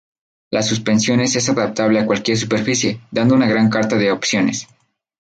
Las 0.49 0.67
suspensiones 0.67 1.35
es 1.35 1.47
adaptable 1.47 1.99
a 1.99 2.07
cualquier 2.07 2.35
superficie, 2.35 3.01
dando 3.11 3.35
una 3.35 3.45
gran 3.47 3.69
carta 3.69 3.97
de 3.99 4.11
opciones. 4.11 4.67